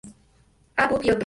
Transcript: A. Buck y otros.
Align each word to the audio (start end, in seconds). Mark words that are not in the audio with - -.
A. 0.77 0.87
Buck 0.87 1.05
y 1.05 1.11
otros. 1.11 1.19